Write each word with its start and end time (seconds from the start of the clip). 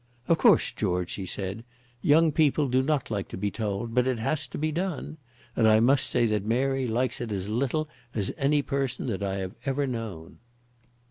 "Of 0.27 0.39
course, 0.39 0.71
George," 0.71 1.11
she 1.11 1.27
said, 1.27 1.63
"young 2.01 2.31
people 2.31 2.67
do 2.67 2.81
not 2.81 3.11
like 3.11 3.27
to 3.27 3.37
be 3.37 3.51
told; 3.51 3.93
but 3.93 4.07
it 4.07 4.17
has 4.17 4.47
to 4.47 4.57
be 4.57 4.71
done. 4.71 5.17
And 5.55 5.67
I 5.67 5.79
must 5.79 6.09
say 6.09 6.25
that 6.25 6.43
Mary 6.43 6.87
likes 6.87 7.21
it 7.21 7.31
as 7.31 7.49
little 7.49 7.87
as 8.15 8.33
any 8.35 8.63
person 8.63 9.05
that 9.05 9.21
I 9.21 9.35
have 9.35 9.53
ever 9.63 9.85
known." 9.85 10.39